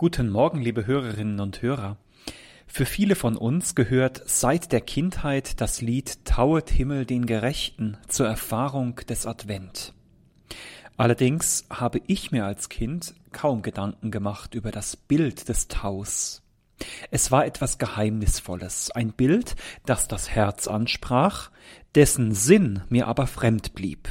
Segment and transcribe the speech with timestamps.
[0.00, 1.96] Guten Morgen, liebe Hörerinnen und Hörer.
[2.68, 8.28] Für viele von uns gehört seit der Kindheit das Lied Tauet Himmel den Gerechten zur
[8.28, 9.94] Erfahrung des Advent.
[10.96, 16.44] Allerdings habe ich mir als Kind kaum Gedanken gemacht über das Bild des Taus.
[17.10, 21.50] Es war etwas Geheimnisvolles, ein Bild, das das Herz ansprach,
[21.96, 24.08] dessen Sinn mir aber fremd blieb.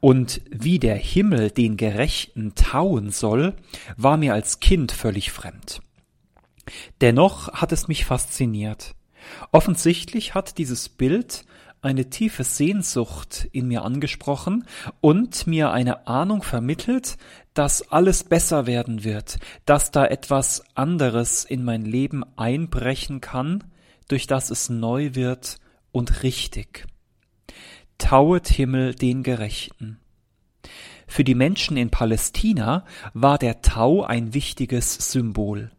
[0.00, 3.54] Und wie der Himmel den Gerechten tauen soll,
[3.96, 5.80] war mir als Kind völlig fremd.
[7.00, 8.94] Dennoch hat es mich fasziniert.
[9.52, 11.44] Offensichtlich hat dieses Bild
[11.82, 14.66] eine tiefe Sehnsucht in mir angesprochen
[15.00, 17.16] und mir eine Ahnung vermittelt,
[17.54, 23.64] dass alles besser werden wird, dass da etwas anderes in mein Leben einbrechen kann,
[24.08, 25.58] durch das es neu wird
[25.92, 26.86] und richtig.
[27.98, 29.98] Tauet Himmel den Gerechten.
[31.06, 35.70] Für die Menschen in Palästina war der Tau ein wichtiges Symbol.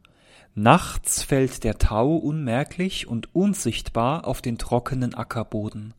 [0.56, 5.94] Nachts fällt der Tau unmerklich und unsichtbar auf den trockenen Ackerboden.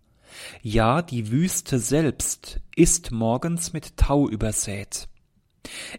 [0.60, 5.08] Ja, die Wüste selbst ist morgens mit Tau übersät.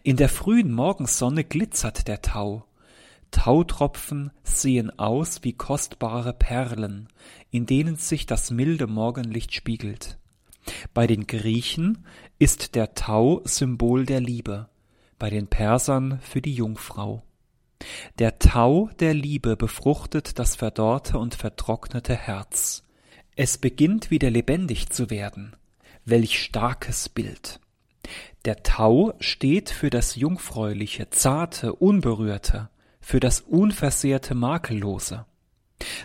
[0.02, 2.64] In der frühen Morgensonne glitzert der Tau.
[3.30, 7.08] Tautropfen sehen aus wie kostbare Perlen,
[7.50, 10.18] in denen sich das milde Morgenlicht spiegelt.
[10.92, 12.04] Bei den Griechen
[12.38, 14.68] ist der Tau Symbol der Liebe,
[15.18, 17.22] bei den Persern für die Jungfrau.
[18.18, 22.84] Der Tau der Liebe befruchtet das verdorrte und vertrocknete Herz.
[23.36, 25.56] Es beginnt wieder lebendig zu werden.
[26.04, 27.60] Welch starkes Bild.
[28.44, 32.68] Der Tau steht für das Jungfräuliche, Zarte, Unberührte,
[33.00, 35.26] für das Unversehrte Makellose.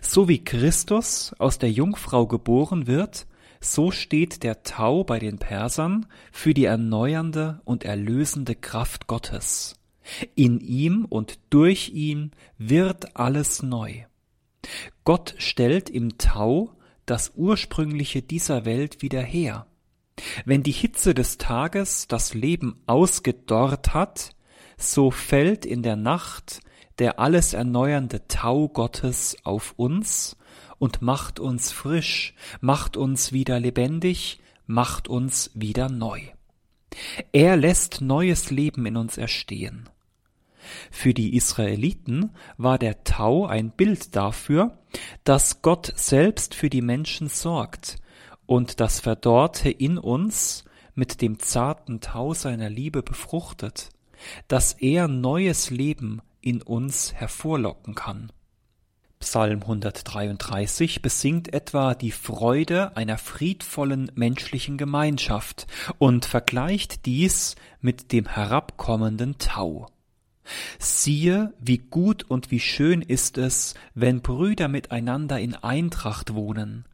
[0.01, 3.27] So wie Christus aus der Jungfrau geboren wird,
[3.59, 9.75] so steht der Tau bei den Persern für die erneuernde und erlösende Kraft Gottes.
[10.35, 14.03] In ihm und durch ihn wird alles neu.
[15.03, 16.71] Gott stellt im Tau
[17.05, 19.67] das Ursprüngliche dieser Welt wieder her.
[20.45, 24.35] Wenn die Hitze des Tages das Leben ausgedorrt hat,
[24.77, 26.62] so fällt in der Nacht
[27.00, 30.38] der alles erneuernde Tau Gottes auf uns
[30.78, 36.22] und macht uns frisch, macht uns wieder lebendig, macht uns wieder neu.
[37.31, 39.89] Er lässt neues Leben in uns erstehen.
[40.89, 44.79] Für die Israeliten war der Tau ein Bild dafür,
[45.23, 47.97] dass Gott selbst für die Menschen sorgt
[48.45, 53.89] und das Verdorrte in uns mit dem zarten Tau seiner Liebe befruchtet,
[54.47, 58.31] dass er neues Leben in uns hervorlocken kann.
[59.19, 65.66] Psalm 133 besingt etwa die Freude einer friedvollen menschlichen Gemeinschaft
[65.97, 69.88] und vergleicht dies mit dem herabkommenden Tau.
[70.78, 76.85] Siehe, wie gut und wie schön ist es, wenn Brüder miteinander in Eintracht wohnen.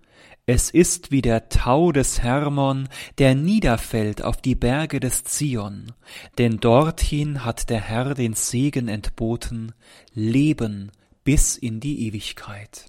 [0.54, 2.90] Es ist wie der Tau des Hermon,
[3.20, 5.94] der niederfällt auf die Berge des Zion,
[6.38, 9.72] denn dorthin hat der Herr den Segen entboten,
[10.14, 10.92] Leben
[11.24, 12.88] bis in die Ewigkeit.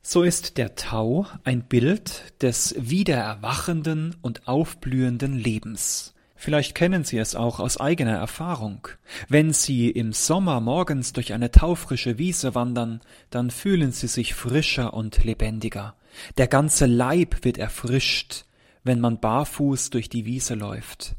[0.00, 6.14] So ist der Tau ein Bild des wiedererwachenden und aufblühenden Lebens.
[6.42, 8.88] Vielleicht kennen Sie es auch aus eigener Erfahrung.
[9.28, 14.92] Wenn Sie im Sommer morgens durch eine taufrische Wiese wandern, dann fühlen Sie sich frischer
[14.92, 15.94] und lebendiger.
[16.38, 18.44] Der ganze Leib wird erfrischt,
[18.82, 21.14] wenn man barfuß durch die Wiese läuft.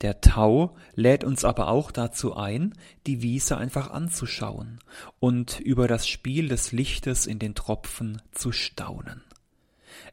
[0.00, 2.72] Der Tau lädt uns aber auch dazu ein,
[3.06, 4.78] die Wiese einfach anzuschauen
[5.20, 9.20] und über das Spiel des Lichtes in den Tropfen zu staunen.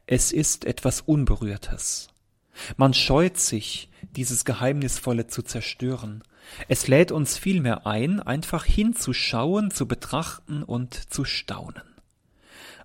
[0.06, 2.10] Es ist etwas Unberührtes.
[2.76, 6.22] Man scheut sich, dieses Geheimnisvolle zu zerstören.
[6.68, 11.82] Es lädt uns vielmehr ein, einfach hinzuschauen, zu betrachten und zu staunen.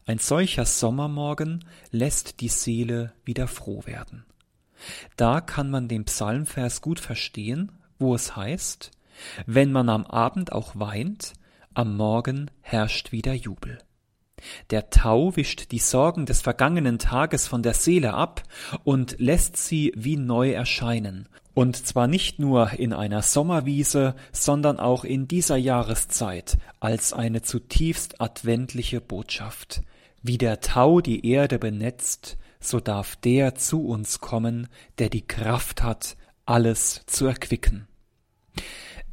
[0.05, 4.25] Ein solcher Sommermorgen lässt die Seele wieder froh werden.
[5.15, 8.91] Da kann man den Psalmvers gut verstehen, wo es heißt,
[9.45, 11.33] wenn man am Abend auch weint,
[11.73, 13.77] am Morgen herrscht wieder Jubel.
[14.69, 18.43] Der Tau wischt die Sorgen des vergangenen Tages von der Seele ab
[18.83, 25.03] und lässt sie wie neu erscheinen, und zwar nicht nur in einer Sommerwiese, sondern auch
[25.03, 29.83] in dieser Jahreszeit als eine zutiefst adventliche Botschaft.
[30.23, 34.67] Wie der Tau die Erde benetzt, so darf der zu uns kommen,
[34.99, 36.15] der die Kraft hat,
[36.45, 37.87] alles zu erquicken.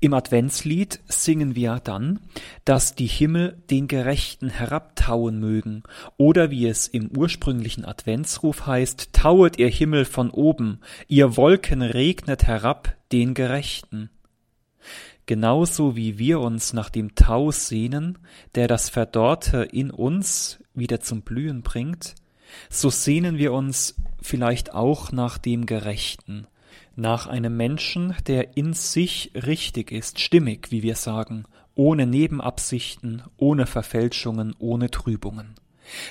[0.00, 2.20] Im Adventslied singen wir dann,
[2.64, 5.82] dass die Himmel den Gerechten herabtauen mögen,
[6.16, 10.78] oder wie es im ursprünglichen Adventsruf heißt, tauet ihr Himmel von oben,
[11.08, 14.08] ihr Wolken regnet herab den Gerechten.
[15.26, 18.18] Genauso wie wir uns nach dem Tau sehnen,
[18.54, 22.14] der das Verdorrte in uns wieder zum Blühen bringt,
[22.70, 26.46] so sehnen wir uns vielleicht auch nach dem Gerechten,
[26.98, 31.44] nach einem Menschen, der in sich richtig ist, stimmig, wie wir sagen,
[31.76, 35.54] ohne Nebenabsichten, ohne Verfälschungen, ohne Trübungen.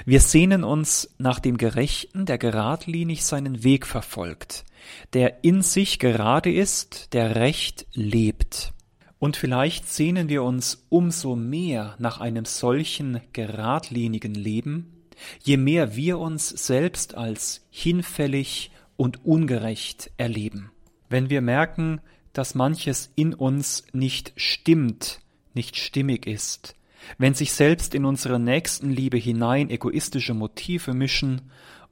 [0.05, 4.63] Wir sehnen uns nach dem Gerechten, der geradlinig seinen Weg verfolgt,
[5.11, 8.73] der in sich gerade ist, der recht lebt.
[9.19, 15.03] Und vielleicht sehnen wir uns umso mehr nach einem solchen geradlinigen Leben,
[15.43, 20.71] je mehr wir uns selbst als hinfällig und ungerecht erleben.
[21.09, 22.01] Wenn wir merken,
[22.33, 25.19] dass manches in uns nicht stimmt,
[25.53, 26.75] nicht stimmig ist,
[27.17, 31.41] wenn sich selbst in unsere Nächstenliebe hinein egoistische Motive mischen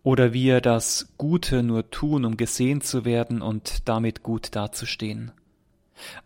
[0.03, 5.31] oder wir das Gute nur tun, um gesehen zu werden und damit gut dazustehen.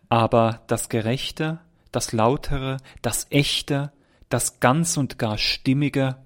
[0.08, 1.60] Aber das Gerechte,
[1.92, 3.92] das Lautere, das Echte,
[4.28, 6.16] das ganz und gar Stimmige,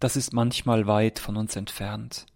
[0.00, 2.26] das ist manchmal weit von uns entfernt.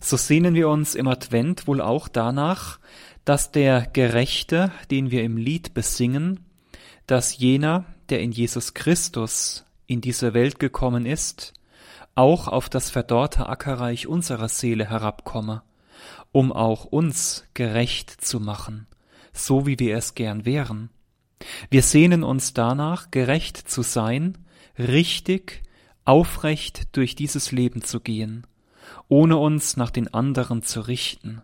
[0.00, 2.78] So sehnen wir uns im Advent wohl auch danach,
[3.24, 6.40] dass der Gerechte, den wir im Lied besingen,
[7.06, 11.54] dass jener, der in Jesus Christus in diese Welt gekommen ist,
[12.14, 15.62] auch auf das verdorrte Ackerreich unserer Seele herabkomme,
[16.32, 18.86] um auch uns gerecht zu machen,
[19.32, 20.90] so wie wir es gern wären.
[21.70, 24.38] Wir sehnen uns danach, gerecht zu sein,
[24.78, 25.62] richtig,
[26.04, 28.46] aufrecht durch dieses Leben zu gehen,
[29.08, 31.42] ohne uns nach den anderen zu richten.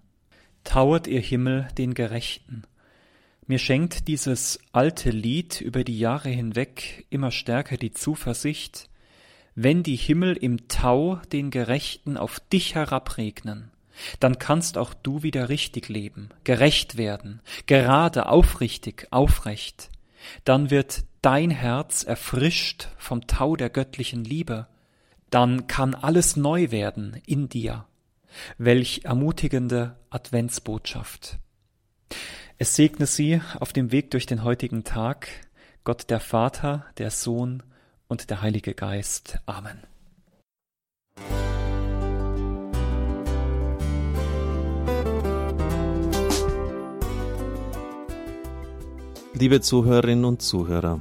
[0.64, 2.64] Tauert ihr Himmel den Gerechten,
[3.50, 8.88] mir schenkt dieses alte Lied über die Jahre hinweg immer stärker die Zuversicht,
[9.56, 13.72] wenn die Himmel im Tau den Gerechten auf dich herabregnen,
[14.20, 19.90] dann kannst auch du wieder richtig leben, gerecht werden, gerade, aufrichtig, aufrecht.
[20.44, 24.68] Dann wird dein Herz erfrischt vom Tau der göttlichen Liebe.
[25.30, 27.86] Dann kann alles neu werden in dir.
[28.58, 31.38] Welch ermutigende Adventsbotschaft.
[32.58, 35.28] Es segne Sie auf dem Weg durch den heutigen Tag,
[35.84, 37.62] Gott der Vater, der Sohn
[38.08, 39.38] und der Heilige Geist.
[39.46, 39.78] Amen.
[49.32, 51.00] Liebe Zuhörerinnen und Zuhörer,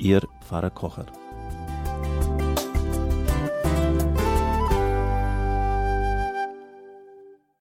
[0.00, 1.19] Ihr Pfarrer Kocher.